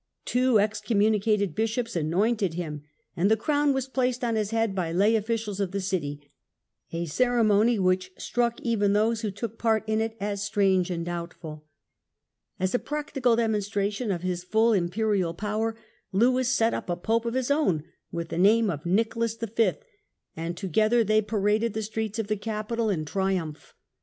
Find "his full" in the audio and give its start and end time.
14.23-14.73